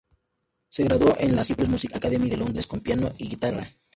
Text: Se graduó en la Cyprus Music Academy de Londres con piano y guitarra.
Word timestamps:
Se 0.69 0.83
graduó 0.83 1.13
en 1.19 1.35
la 1.35 1.43
Cyprus 1.43 1.69
Music 1.69 1.91
Academy 1.95 2.27
de 2.27 2.37
Londres 2.37 2.65
con 2.65 2.79
piano 2.79 3.11
y 3.19 3.27
guitarra. 3.29 3.69